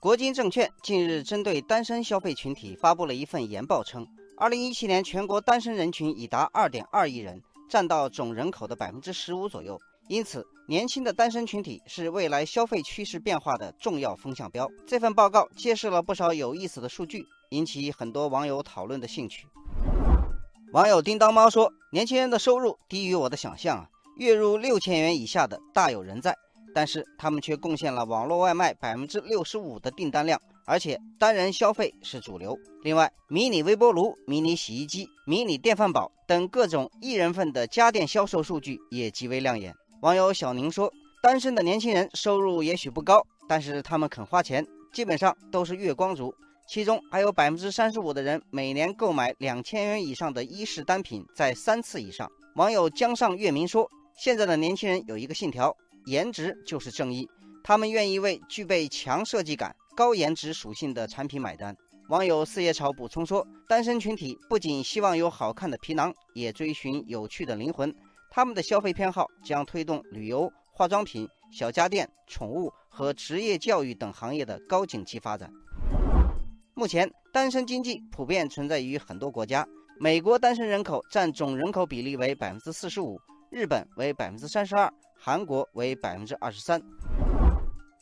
[0.00, 7.38] 国金证券近日针对单身消费群体发布了一份研报，称，二零一七年全国单身人群已达二点二亿人，
[7.68, 9.78] 占到总人口的百分之十五左右。
[10.08, 14.66] 因此，年轻的单身群体是未来消费趋势变化的重要风向标。
[14.86, 19.46] 这份报告揭示了不少有意思的数据，引起很多网友讨论的兴趣。
[20.72, 23.86] 网友叮当猫说：“年轻人的收入低于我的想象啊，
[24.16, 26.34] 月入六千元以下的大有人在。”
[26.74, 32.56] 但是他们却贡献了网络外卖百分之六十五的订单量，而且单人消费是主流。
[32.82, 39.74] 另外，迷你微波炉、迷你洗衣机、迷你电饭煲等各种一人份的家电销售数据也极为亮眼。
[40.02, 46.34] 网友小宁说：“单身的年轻人收入也许不高，但是他们肯花钱，基本上都是月光族。
[46.66, 57.28] 其中还有百分之三十五的人每年购买两千元以上的衣饰单品在三次以上。”网友江上月明说：“现在的年轻人有一个信条。”颜值就是正义，
[57.62, 61.76] 他们愿意为具备强设计感、高颜值属性的产品买单。
[62.08, 67.94] 网友四叶草补充说，单身群体不仅希望有好看的皮囊，也追寻有趣的灵魂。
[68.30, 75.50] 他们的消费偏好将推动旅游、化妆品、小家电、宠物和职业教育等行业的高景气发展。
[76.74, 79.66] 目前，单身经济普遍存在于很多国家。
[80.00, 83.20] 美国单身人口占总人口比例为百分之四十五。
[83.50, 86.80] 日本为百分之三十二，韩国为百分之二十三。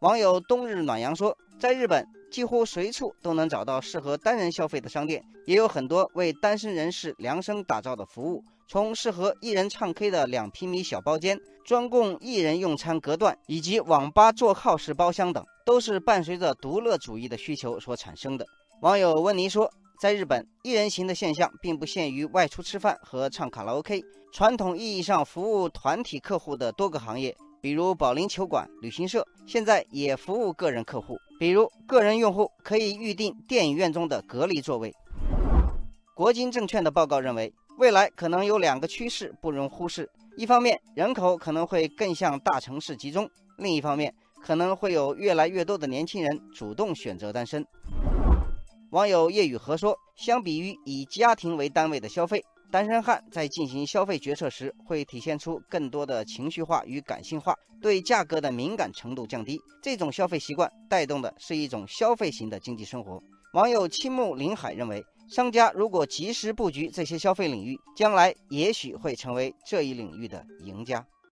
[0.00, 8.44] 网友冬日暖阳说，在日本几乎随处都能找到适合单人消费的商店，也有很多为单身人士量身打造的服务。
[8.68, 11.36] 从适合一人唱 K 的两平米小包间、
[11.66, 18.46] 专供一人用餐隔断，以及网吧坐靠式包厢等，都是伴随着独乐主义的需求所产生的。
[18.82, 19.68] 网友温妮说。
[20.00, 24.02] 在日本，一人行的现象并不限于外出吃饭和唱卡拉 OK。
[24.32, 31.18] 传统意义上服务团体客户的多个行业，比如保龄球馆、旅行社，现在也服务个人客户。
[31.38, 34.90] 比如，个人用户可以预订电影院中的隔离座位。
[36.14, 40.08] 国金证券的报告认为，未来可能有两个趋势不容忽视：
[40.38, 43.26] 一方面，人口可能会更向大城市集中；
[43.58, 47.62] 另一方面，可能会有越来越多的年轻人主动选择单身。
[48.90, 59.60] 网友叶雨禾说：“相比于以家庭为单位的消费，单身汉在进行消费决策时会体现出更多的情绪化与感性化，对价格的敏感程度降低。
[59.80, 63.22] 这种消费习惯带动的是一种消费型的经济生活。”
[63.54, 71.06] 网友青木林海认为，商家如果及时布局这些消费领域，将来也许会成为这一领域的赢家。